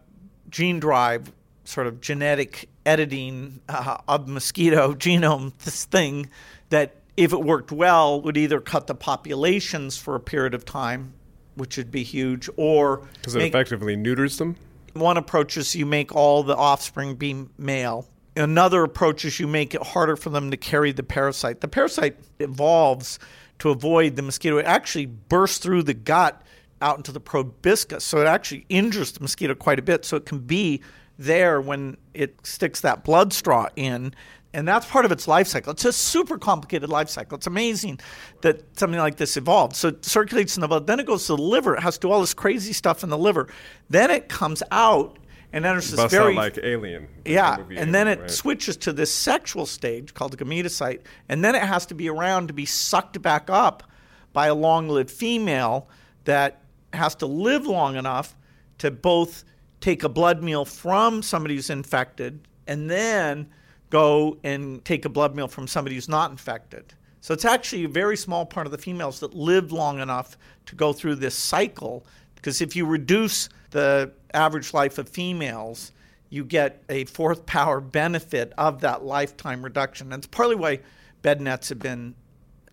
[0.50, 1.32] gene drive,
[1.66, 6.32] sort of genetic editing uh, of mosquito genome, this thing
[6.70, 11.14] that, if it worked well, would either cut the populations for a period of time,
[11.56, 13.08] which would be huge, or.
[13.14, 14.56] Because it effectively neuters them?
[14.94, 18.08] One approach is you make all the offspring be male
[18.40, 21.60] Another approach is you make it harder for them to carry the parasite.
[21.60, 23.20] The parasite evolves
[23.60, 24.58] to avoid the mosquito.
[24.58, 26.42] It actually bursts through the gut
[26.82, 30.06] out into the proboscis, so it actually injures the mosquito quite a bit.
[30.06, 30.82] So it can be
[31.18, 34.14] there when it sticks that blood straw in.
[34.54, 35.72] And that's part of its life cycle.
[35.72, 37.38] It's a super complicated life cycle.
[37.38, 38.00] It's amazing
[38.42, 39.76] that something like this evolved.
[39.76, 41.76] So it circulates in the blood, then it goes to the liver.
[41.76, 43.48] It has to do all this crazy stuff in the liver.
[43.90, 45.20] Then it comes out
[45.54, 47.08] and enters this very like Alien.
[47.26, 48.30] yeah, and then it right?
[48.30, 52.48] switches to this sexual stage called the gametocyte, and then it has to be around
[52.48, 53.84] to be sucked back up
[54.32, 55.90] by a long-lived female
[56.26, 56.62] that
[56.94, 58.36] has to live long enough
[58.78, 59.44] to both
[59.82, 63.50] take a blood meal from somebody who's infected and then
[63.90, 66.94] go and take a blood meal from somebody who's not infected.
[67.22, 70.76] So it's actually a very small part of the females that live long enough to
[70.76, 72.06] go through this cycle.
[72.36, 75.92] Because if you reduce the average life of females,
[76.30, 80.14] you get a fourth power benefit of that lifetime reduction.
[80.14, 80.80] And it's partly why
[81.22, 82.16] bed nets have been,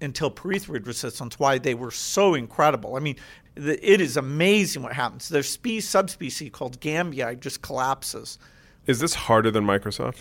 [0.00, 2.96] until pyrethroid resistance, why they were so incredible.
[2.96, 3.16] I mean,
[3.54, 5.28] the, it is amazing what happens.
[5.28, 8.38] Their species, subspecies called gambiae just collapses.
[8.86, 10.18] Is this harder than Microsoft?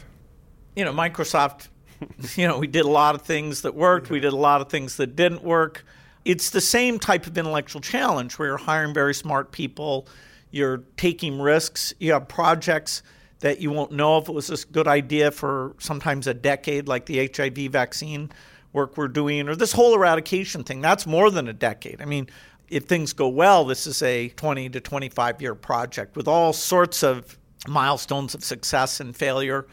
[0.75, 1.69] You know, Microsoft,
[2.35, 4.69] you know, we did a lot of things that worked, we did a lot of
[4.69, 5.85] things that didn't work.
[6.23, 10.07] It's the same type of intellectual challenge where you're hiring very smart people
[10.55, 11.93] you're taking risks.
[11.99, 13.03] You have projects
[13.39, 17.07] that you won't know if it was a good idea for sometimes a decade, like
[17.07, 18.31] the HIV vaccine
[18.71, 20.79] work we're doing, or this whole eradication thing.
[20.79, 22.01] That's more than a decade.
[22.01, 22.29] I mean,
[22.69, 27.03] if things go well, this is a 20 to 25 year project with all sorts
[27.03, 29.67] of milestones of success and failure.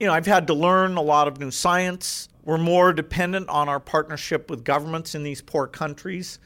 [0.00, 2.28] You know, I've had to learn a lot of new science.
[2.44, 6.38] We're more dependent on our partnership with governments in these poor countries.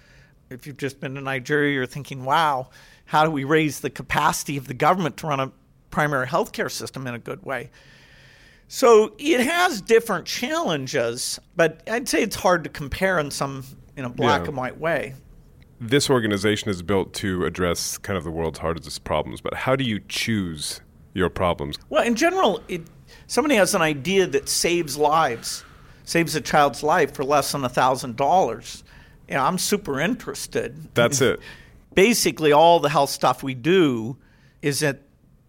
[0.50, 2.68] If you've just been to Nigeria, you're thinking, wow,
[3.06, 5.50] how do we raise the capacity of the government to run a
[5.90, 7.70] primary health care system in a good way?
[8.68, 13.64] So it has different challenges, but I'd say it's hard to compare in some
[13.96, 14.48] in a black Yeah.
[14.48, 15.14] and white way.
[15.80, 19.84] This organization is built to address kind of the world's hardest problems, but how do
[19.84, 20.80] you choose
[21.14, 21.76] your problems?
[21.88, 22.82] Well, in general, it,
[23.26, 25.64] somebody has an idea that saves lives,
[26.04, 28.84] saves a child's life for less than thousand dollars.
[29.28, 30.94] You know, I'm super interested.
[30.94, 31.40] That's it.
[31.94, 34.16] basically all the health stuff we do
[34.62, 35.00] is at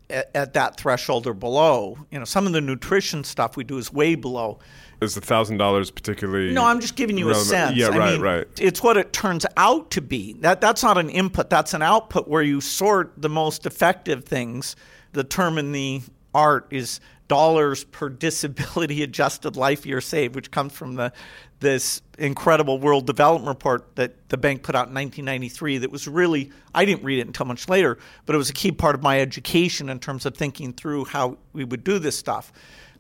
[0.10, 1.98] at, at that threshold or below.
[2.12, 4.60] You know, some of the nutrition stuff we do is way below.
[5.02, 6.54] Is the thousand dollars particularly?
[6.54, 7.48] No, I'm just giving you relevant?
[7.48, 7.78] a sense.
[7.78, 8.48] Yeah, I right, mean, right.
[8.60, 10.34] It's what it turns out to be.
[10.34, 11.50] That that's not an input.
[11.50, 14.76] That's an output where you sort the most effective things.
[15.14, 16.02] The term in the
[16.34, 21.14] art is dollars per disability adjusted life year saved, which comes from the
[21.62, 26.52] this incredible World Development Report that the bank put out in 1993 that was really,
[26.74, 29.20] I didn't read it until much later, but it was a key part of my
[29.20, 32.54] education in terms of thinking through how we would do this stuff.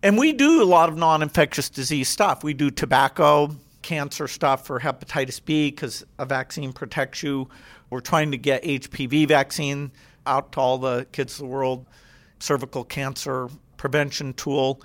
[0.04, 2.44] And we do a lot of non infectious disease stuff.
[2.44, 7.50] We do tobacco, cancer stuff for hepatitis B because a vaccine protects you.
[7.90, 9.92] We're trying to get HPV vaccine
[10.26, 11.86] out to all the kids of the world,
[12.40, 14.82] cervical cancer prevention tool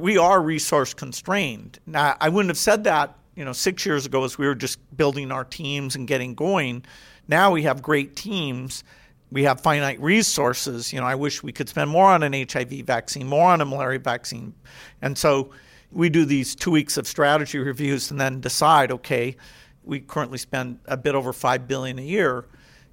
[0.00, 1.78] we are resource constrained.
[1.86, 4.78] Now, I wouldn't have said that, you know, six years ago as we were just
[4.96, 6.84] building our teams and getting going.
[7.28, 8.82] Now we have great teams.
[9.30, 10.92] We have finite resources.
[10.92, 13.64] You know, I wish we could spend more on an HIV vaccine, more on a
[13.64, 14.54] malaria vaccine.
[15.02, 15.50] And so
[15.92, 19.36] we do these two weeks of strategy reviews and then decide, okay,
[19.84, 22.46] we currently spend a bit over five billion a year.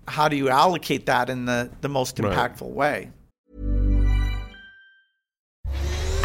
[0.07, 2.71] How do you allocate that in the, the most impactful right.
[2.71, 3.11] way?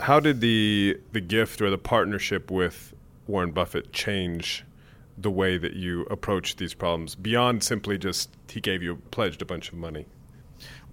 [0.00, 2.94] How did the the gift or the partnership with
[3.26, 4.64] Warren Buffett change
[5.18, 9.44] the way that you approach these problems beyond simply just he gave you pledged a
[9.44, 10.06] bunch of money?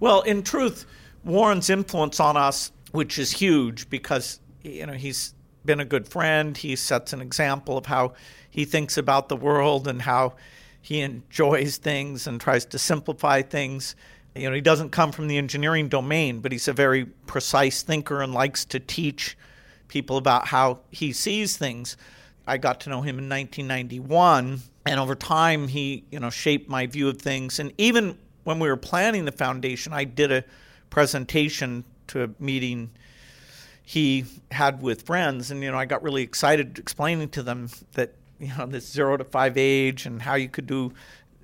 [0.00, 0.86] Well, in truth,
[1.24, 6.56] Warren's influence on us, which is huge because you know he's been a good friend.
[6.56, 8.14] He sets an example of how
[8.50, 10.34] he thinks about the world and how
[10.80, 13.94] he enjoys things and tries to simplify things.
[14.38, 18.22] You know, he doesn't come from the engineering domain, but he's a very precise thinker
[18.22, 19.36] and likes to teach
[19.88, 21.96] people about how he sees things.
[22.46, 26.86] I got to know him in 1991, and over time, he you know shaped my
[26.86, 27.58] view of things.
[27.58, 30.44] And even when we were planning the foundation, I did a
[30.88, 32.90] presentation to a meeting
[33.82, 38.12] he had with friends, and you know I got really excited explaining to them that
[38.38, 40.92] you know this zero to five age and how you could do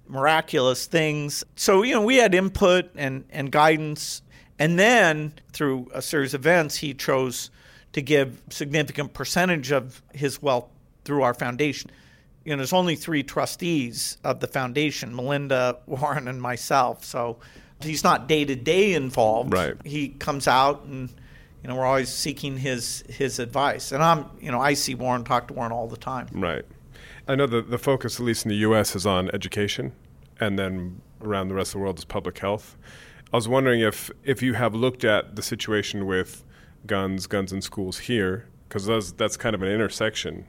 [0.07, 1.45] miraculous things.
[1.57, 4.23] So, you know, we had input and, and guidance.
[4.59, 7.51] And then through a series of events, he chose
[7.93, 10.69] to give significant percentage of his wealth
[11.05, 11.91] through our foundation.
[12.45, 17.05] You know, there's only three trustees of the foundation, Melinda, Warren, and myself.
[17.05, 17.39] So
[17.81, 19.53] he's not day to day involved.
[19.53, 19.75] Right.
[19.85, 21.09] He comes out and
[21.65, 23.91] you know, we're always seeking his his advice.
[23.91, 26.29] And I'm, you know, I see Warren, talk to Warren all the time.
[26.33, 26.65] Right.
[27.27, 29.93] I know that the focus, at least in the U.S., is on education,
[30.41, 32.77] and then around the rest of the world is public health.
[33.33, 36.45] I was wondering if if you have looked at the situation with
[36.87, 40.47] guns, guns in schools here, because that's, that's kind of an intersection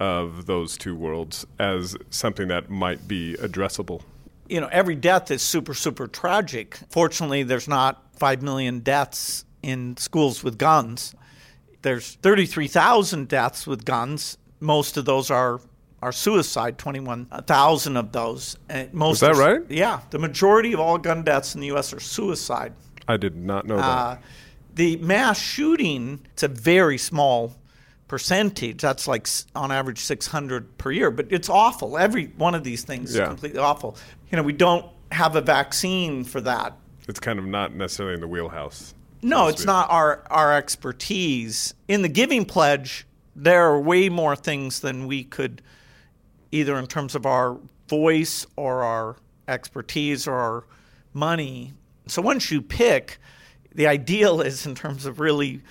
[0.00, 4.02] of those two worlds as something that might be addressable.
[4.48, 6.78] You know, every death is super, super tragic.
[6.88, 11.14] Fortunately, there's not 5 million deaths in schools with guns.
[11.82, 14.38] There's 33,000 deaths with guns.
[14.60, 15.60] Most of those are
[16.02, 18.56] are suicide, 21,000 of those.
[18.92, 19.70] most Is that are, right?
[19.70, 20.00] Yeah.
[20.10, 21.92] The majority of all gun deaths in the U.S.
[21.92, 22.72] are suicide.
[23.08, 24.22] I did not know uh, that.
[24.74, 27.56] The mass shooting, it's a very small
[28.06, 28.80] percentage.
[28.80, 29.26] That's like
[29.56, 31.98] on average 600 per year, but it's awful.
[31.98, 33.22] Every one of these things yeah.
[33.22, 33.96] is completely awful.
[34.30, 36.76] You know, we don't have a vaccine for that.
[37.08, 38.94] It's kind of not necessarily in the wheelhouse.
[39.20, 41.74] No, it's not our, our expertise.
[41.88, 45.60] In the Giving Pledge, there are way more things than we could–
[46.52, 50.64] either in terms of our voice or our expertise or our
[51.12, 51.72] money.
[52.06, 53.18] So once you pick,
[53.74, 55.62] the ideal is in terms of really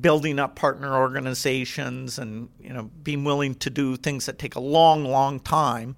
[0.00, 4.60] building up partner organizations and you know being willing to do things that take a
[4.60, 5.94] long long time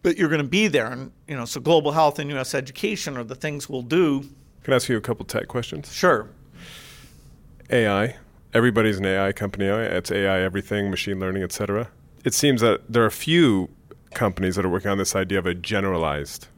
[0.00, 3.18] but you're going to be there and you know so global health and US education
[3.18, 4.20] are the things we'll do
[4.62, 5.92] Can I ask you a couple tech questions?
[5.92, 6.30] sure
[7.70, 8.16] AI.
[8.54, 9.66] Everybody's an AI company.
[9.66, 11.90] It's AI everything, machine learning, etc.
[12.24, 13.70] It seems that there are a few
[14.14, 16.48] companies that are working on this idea of a generalized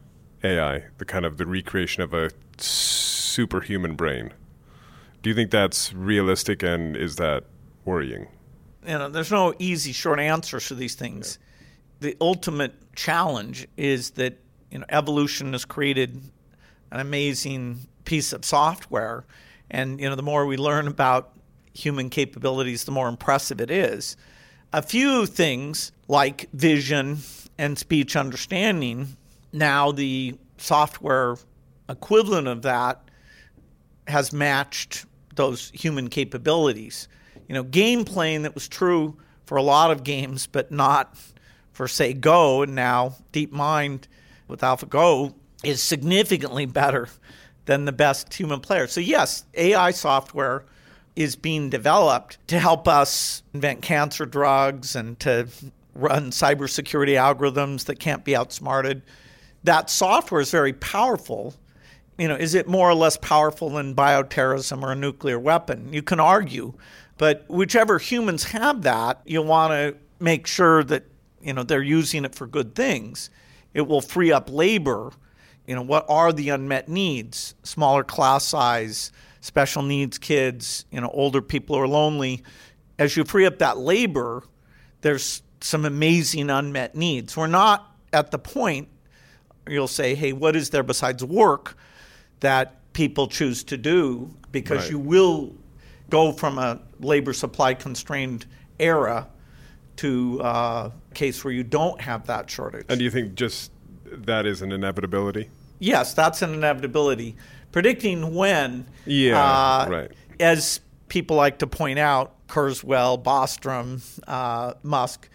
[0.43, 4.33] AI, the kind of the recreation of a superhuman brain.
[5.21, 7.45] Do you think that's realistic and is that
[7.85, 8.27] worrying?
[8.85, 11.39] you know there's no easy short answers to these things
[11.99, 14.39] the ultimate challenge is that
[14.71, 16.21] you know evolution has created
[16.91, 19.25] an amazing piece of software
[19.69, 21.33] and you know the more we learn about
[21.73, 24.17] human capabilities the more impressive it is
[24.73, 27.19] a few things like vision
[27.57, 29.15] and speech understanding
[29.53, 31.35] now the software
[31.89, 33.01] equivalent of that
[34.07, 35.05] has matched
[35.35, 37.07] those human capabilities.
[37.47, 41.17] You know, game playing that was true for a lot of games, but not
[41.73, 44.03] for, say, Go, and now DeepMind
[44.47, 47.07] with AlphaGo is significantly better
[47.65, 48.87] than the best human player.
[48.87, 50.65] So, yes, AI software
[51.15, 55.47] is being developed to help us invent cancer drugs and to
[55.93, 59.01] run cybersecurity algorithms that can't be outsmarted.
[59.63, 61.55] That software is very powerful
[62.21, 65.91] you know, is it more or less powerful than bioterrorism or a nuclear weapon?
[65.91, 66.73] You can argue,
[67.17, 71.05] but whichever humans have that, you want to make sure that
[71.41, 73.31] you know they're using it for good things.
[73.73, 75.13] It will free up labor.
[75.65, 77.55] You know, what are the unmet needs?
[77.63, 79.11] Smaller class size,
[79.41, 82.43] special needs kids, you know, older people who are lonely.
[82.97, 84.43] As you free up that labor,
[85.01, 87.35] there's some amazing unmet needs.
[87.35, 88.87] We're not at the point
[89.67, 91.77] you'll say, hey, what is there besides work?
[92.41, 94.89] that people choose to do because Right.
[94.89, 95.55] you will
[96.09, 98.47] go from a labor supply constrained
[98.79, 99.27] era
[99.97, 102.87] to uh, a case where you don't have that shortage.
[102.89, 103.71] And do you think just
[104.05, 105.49] that is an inevitability?
[105.77, 107.35] yes, that's an inevitability.
[107.71, 110.11] Predicting when, Yeah, uh, right.
[110.39, 115.29] as people like to point out, Kurzweil, Bostrom, uh, Musk,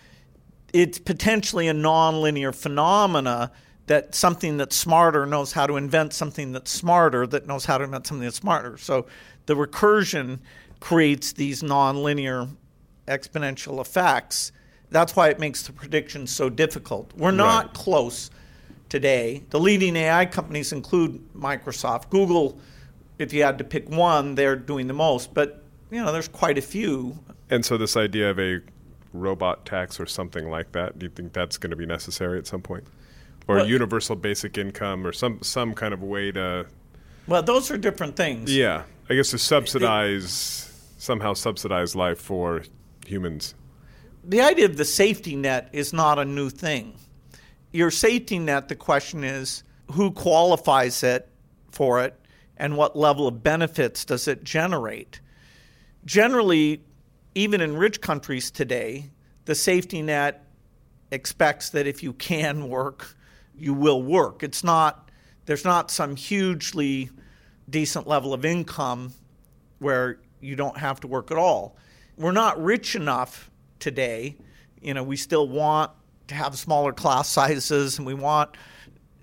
[0.72, 3.50] it's potentially a nonlinear phenomena
[3.86, 7.84] that something that's smarter knows how to invent something that's smarter that knows how to
[7.84, 8.76] invent something that's smarter.
[8.76, 9.06] So
[9.46, 10.40] the recursion
[10.80, 12.50] creates these nonlinear
[13.06, 14.52] exponential effects.
[14.90, 17.12] That's why it makes the prediction so difficult.
[17.16, 17.74] We're not Right.
[17.74, 18.30] close
[18.88, 19.42] today.
[19.50, 22.58] The leading AI companies include Microsoft, Google.
[23.18, 25.34] If you had to pick one, they're doing the most.
[25.34, 27.18] But you know, there's quite a few.
[27.50, 28.60] And so this idea of a
[29.12, 32.46] robot tax or something like that, do you think that's going to be necessary at
[32.46, 32.84] some point?
[33.48, 36.66] Or Well- a universal basic income or some some kind of way to
[37.28, 38.54] Well, those are different things.
[38.54, 40.62] Yeah, I guess to subsidize
[40.98, 42.62] somehow subsidize life for
[43.06, 43.54] humans.
[44.28, 46.94] the idea of the safety net is not a new thing.
[47.76, 49.62] Your safety net, the question is
[49.92, 51.28] who qualifies it
[51.70, 52.18] for it
[52.56, 55.20] and what level of benefits does it generate?
[56.06, 56.82] Generally,
[57.34, 59.10] even in rich countries today,
[59.44, 60.46] the safety net
[61.10, 63.14] expects that if you can work,
[63.54, 64.42] you will work.
[64.42, 65.10] It's not
[65.44, 67.10] there's not some hugely
[67.68, 69.12] decent level of income
[69.80, 71.76] where you don't have to work at all.
[72.16, 73.50] We're not rich enough
[73.80, 74.38] today.
[74.80, 75.90] You know, we still want
[76.28, 78.50] to have smaller class sizes and we want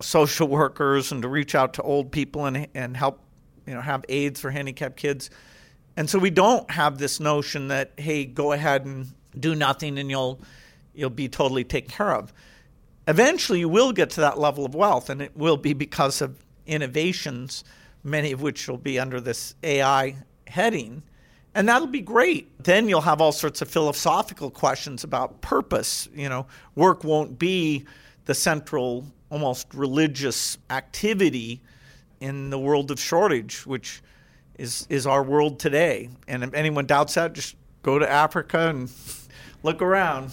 [0.02, 3.20] social workers and to reach out to old people and and help,
[3.66, 5.30] you know, have aids for handicapped kids.
[5.96, 9.08] And so we don't have this notion that hey, go ahead and
[9.40, 10.40] do nothing and you'll
[10.94, 12.34] you'll be totally taken care of.
[13.08, 16.38] Eventually, you will get to that level of wealth, and it will be because of
[16.66, 17.64] innovations,
[18.04, 20.16] many of which will be under this AI
[20.48, 21.04] heading.
[21.56, 22.64] And that'll be great.
[22.64, 26.10] Then you'll have all sorts of philosophical questions about purpose.
[26.14, 27.86] You know, work won't be
[28.26, 31.62] the central, almost religious activity
[32.20, 34.02] in the world of shortage, which
[34.58, 36.10] is is our world today.
[36.28, 38.92] And if anyone doubts that, just go to Africa and
[39.64, 40.32] look around.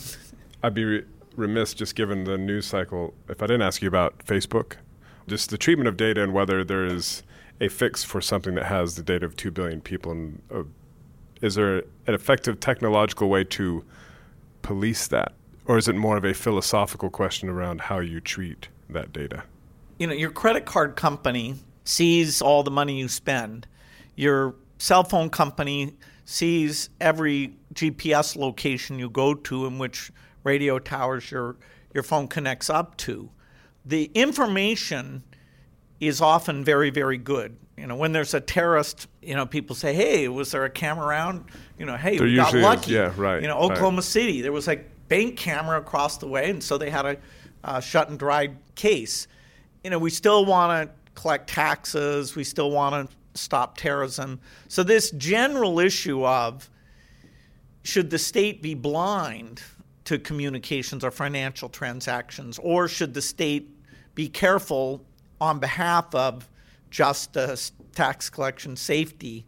[0.62, 1.04] I'd be re-
[1.36, 4.74] remiss just given the news cycle if I didn't ask you about Facebook,
[5.26, 7.22] just the treatment of data and whether there is
[7.60, 10.12] a fix for something that has the data of 2 billion people.
[10.12, 10.62] And uh,
[11.40, 13.84] is there an effective technological way to
[14.62, 15.32] police that?
[15.66, 19.44] Or is it more of a philosophical question around how you treat that data?
[20.00, 23.68] you know, your credit card company sees all the money you spend.
[24.16, 30.10] Your cell phone company sees every GPS location you go to in which
[30.42, 31.56] radio towers you're
[31.92, 33.28] your phone connects up to.
[33.84, 35.22] The information
[36.00, 37.56] is often very, very good.
[37.76, 41.06] You know, when there's a terrorist, you know, people say, "Hey, was there a camera
[41.06, 41.44] around?"
[41.78, 42.64] You know, "Hey, There we got usually is.
[42.64, 43.70] lucky." Yeah, right, You know, right.
[43.70, 47.16] Oklahoma City, there was a bank camera across the way, and so they had a
[47.64, 49.28] uh, shut and dried case.
[49.84, 52.34] You know, we still want to collect taxes.
[52.34, 54.40] We still want to stop terrorism.
[54.68, 56.68] So this general issue of
[57.82, 59.62] should the state be blind
[60.04, 63.70] to communications or financial transactions, or should the state
[64.14, 65.04] be careful
[65.40, 66.48] on behalf of
[66.90, 69.46] justice, tax collection, safety?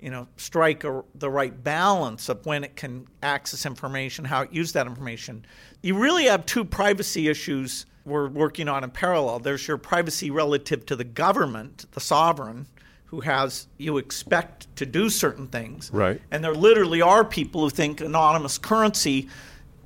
[0.00, 4.52] You know, strike a, the right balance of when it can access information, how it
[4.52, 5.46] use that information.
[5.82, 9.38] You really have two privacy issues we're working on in parallel.
[9.38, 12.66] There's your privacy relative to the government, the sovereign,
[13.06, 15.90] who has you expect to do certain things.
[15.92, 16.20] Right.
[16.30, 19.28] And there literally are people who think anonymous currency,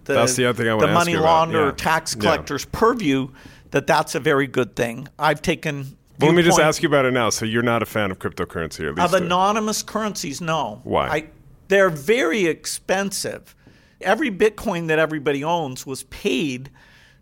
[0.04, 1.74] the, That's the other thing I the wanna ask money launderer, yeah.
[1.76, 2.22] tax Yeah.
[2.22, 3.28] collector's purview,
[3.70, 5.08] that that's a very good thing.
[5.18, 5.96] I've taken.
[6.20, 7.30] Well, let me just ask you about it now.
[7.30, 10.80] So you're not a fan of cryptocurrency, or at least Of uh, anonymous currencies, no.
[10.82, 11.08] Why?
[11.08, 11.26] I,
[11.68, 13.54] they're very expensive.
[14.00, 16.70] Every Bitcoin that everybody owns was paid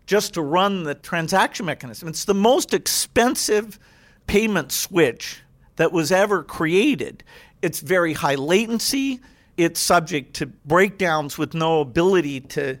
[0.07, 2.07] just to run the transaction mechanism.
[2.07, 3.77] It's the most expensive
[4.25, 5.41] payment switch
[5.75, 7.23] that was ever created.
[7.61, 9.19] It's very high latency.
[9.57, 12.79] It's subject to breakdowns with no ability to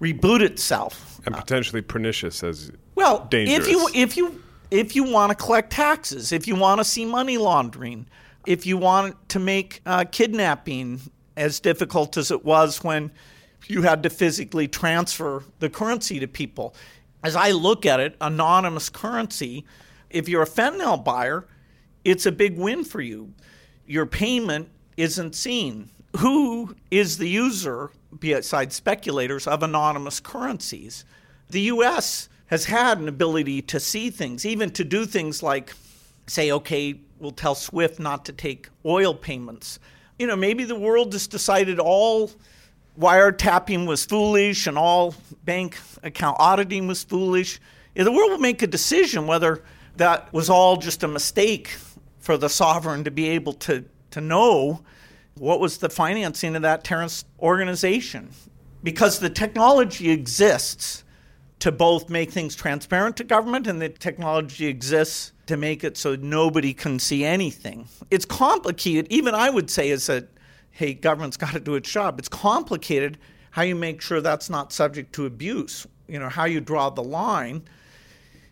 [0.00, 1.20] reboot itself.
[1.26, 3.66] and potentially pernicious as Well, dangerous.
[3.66, 7.04] if you if you if you want to collect taxes, if you want to see
[7.04, 8.06] money laundering,
[8.46, 11.00] if you want to make uh, kidnapping
[11.36, 13.10] as difficult as it was when
[13.68, 16.74] you had to physically transfer the currency to people,
[17.24, 19.64] as I look at it, anonymous currency.
[20.10, 21.46] If you're a fentanyl buyer,
[22.04, 23.32] it's a big win for you.
[23.86, 25.90] Your payment isn't seen.
[26.18, 31.04] Who is the user, besides speculators, of anonymous currencies?
[31.50, 32.28] The U.S.
[32.46, 35.72] has had an ability to see things, even to do things like
[36.26, 39.78] say, okay, we'll tell SWIFT not to take oil payments.
[40.18, 42.30] You know, maybe the world just decided all
[42.98, 45.14] wiretapping was foolish and all
[45.44, 47.60] bank account auditing was foolish.
[47.94, 49.62] The world will make a decision whether
[49.96, 51.76] that was all just a mistake
[52.18, 54.82] for the sovereign to be able to, to know
[55.38, 58.30] what was the financing of that terrorist organization.
[58.82, 61.04] Because the technology exists
[61.58, 66.16] to both make things transparent to government and the technology exists to make it so
[66.16, 67.88] nobody can see anything.
[68.10, 69.06] It's complicated.
[69.10, 70.28] Even I would say is that,
[70.70, 72.18] hey, government's got to do its job.
[72.18, 73.18] It's complicated
[73.50, 75.86] how you make sure that's not subject to abuse.
[76.08, 77.62] You know how you draw the line.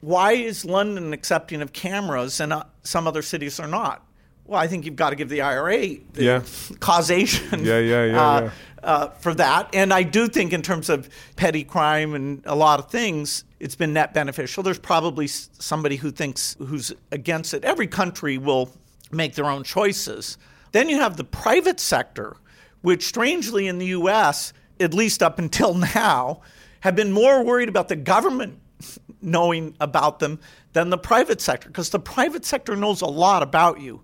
[0.00, 4.06] Why is London accepting of cameras and uh, some other cities are not?
[4.46, 6.42] Well, I think you've got to give the IRA the Yeah.
[6.80, 8.50] causation Yeah, yeah, yeah, uh, yeah.
[8.82, 9.70] uh, for that.
[9.74, 13.74] And I do think, in terms of petty crime and a lot of things, it's
[13.74, 14.62] been net beneficial.
[14.62, 17.64] There's probably somebody who thinks who's against it.
[17.64, 18.70] Every country will
[19.10, 20.36] make their own choices.
[20.72, 22.36] Then you have the private sector,
[22.82, 26.42] which, strangely, in the U.S., at least up until now,
[26.80, 28.58] have been more worried about the government
[29.22, 30.38] knowing about them
[30.74, 34.02] than the private sector, because the private sector knows a lot about you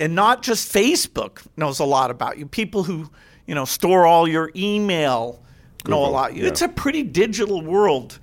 [0.00, 2.46] and not just Facebook knows a lot about you.
[2.46, 3.08] People who
[3.46, 5.40] you know store all your email
[5.86, 6.34] know a lot.
[6.34, 6.46] yeah.
[6.46, 8.18] It's a pretty digital world,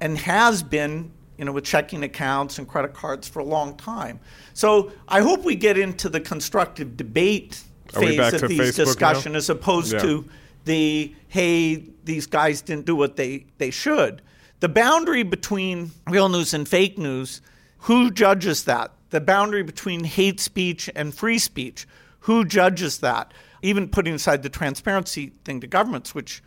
[0.00, 4.20] and has been you know with checking accounts and credit cards for a long time.
[4.54, 7.62] So I hope we get into the constructive debate
[7.96, 8.84] Are phase of these Facebook now?
[8.84, 10.00] discussion as opposed Yeah.
[10.02, 10.24] to
[10.64, 14.22] the hey these guys didn't do what they they should.
[14.60, 17.40] The boundary between real news and fake news,
[17.78, 18.92] who judges that?
[19.12, 21.86] The boundary between hate speech and free speech,
[22.20, 23.34] who judges that?
[23.60, 26.42] Even putting aside the transparency thing to governments, which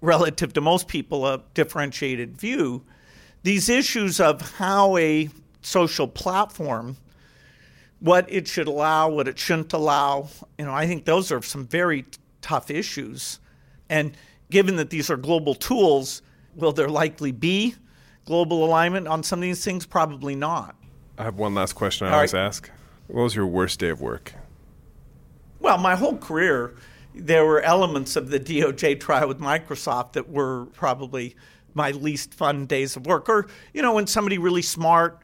[0.00, 2.82] relative to most people a differentiated view,
[3.42, 5.28] these issues of how a
[5.60, 6.96] social platform
[8.00, 10.30] what it should allow, what it shouldn't allow.
[10.58, 13.38] You know, I think those are some very t- tough issues.
[13.90, 14.16] And
[14.50, 16.22] given that these are global tools,
[16.54, 17.74] will there likely be
[18.24, 19.84] global alignment on some of these things?
[19.84, 20.74] Probably not.
[21.18, 22.42] I have one last question I All always right.
[22.46, 22.70] ask.
[23.08, 24.34] What was your worst day of work?
[25.58, 26.76] Well, my whole career,
[27.14, 31.34] there were elements of the DOJ trial with Microsoft that were probably
[31.74, 33.28] my least fun days of work.
[33.28, 35.18] Or, you know, when somebody really smart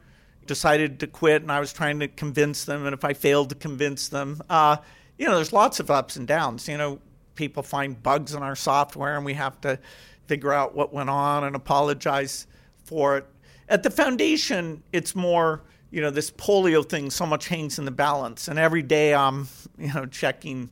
[0.45, 3.55] decided to quit and I was trying to convince them, and if I failed to
[3.55, 4.77] convince them, uh,
[5.17, 6.67] you know, there's lots of ups and downs.
[6.67, 6.99] You know,
[7.35, 9.79] people find bugs in our software and we have to
[10.27, 12.47] figure out what went on and apologize
[12.83, 13.25] for it.
[13.69, 15.61] At the foundation, it's more,
[15.91, 18.47] you know, this polio thing so much hangs in the balance.
[18.47, 20.69] And every day I'm, you know, checking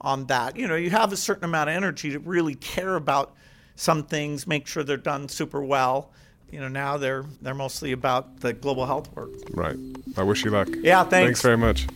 [0.00, 0.56] on that.
[0.56, 3.34] You know, you have a certain amount of energy to really care about
[3.76, 6.10] some things, make sure they're done super well.
[6.50, 9.30] You know, now they're they're mostly about the global health work.
[9.50, 9.76] Right.
[10.16, 10.68] I wish you luck.
[10.82, 11.26] Yeah, thanks.
[11.26, 11.86] Thanks very much.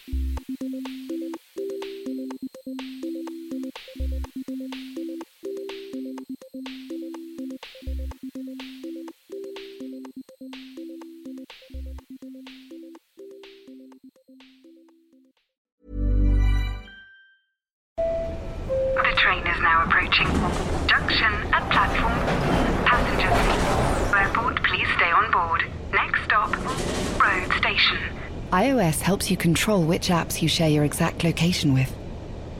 [29.31, 31.95] You control which apps you share your exact location with.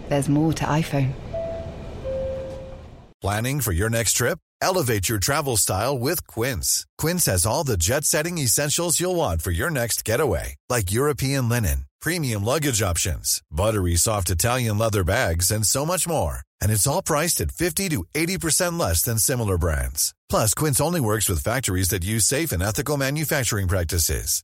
[0.10, 1.14] There's more to iPhone.
[3.22, 4.40] Planning for your next trip?
[4.62, 6.86] Elevate your travel style with Quince.
[6.98, 11.50] Quince has all the jet setting essentials you'll want for your next getaway, like European
[11.50, 16.40] linen, premium luggage options, buttery soft Italian leather bags, and so much more.
[16.62, 20.14] And it's all priced at 50 to 80% less than similar brands.
[20.30, 24.44] Plus, Quince only works with factories that use safe and ethical manufacturing practices.